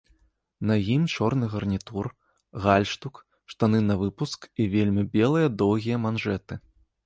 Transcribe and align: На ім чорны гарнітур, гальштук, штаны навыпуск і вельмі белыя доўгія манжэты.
На 0.69 0.75
ім 0.93 1.03
чорны 1.15 1.49
гарнітур, 1.53 2.09
гальштук, 2.65 3.15
штаны 3.53 3.79
навыпуск 3.93 4.51
і 4.65 4.71
вельмі 4.75 5.03
белыя 5.15 5.47
доўгія 5.65 6.05
манжэты. 6.11 6.53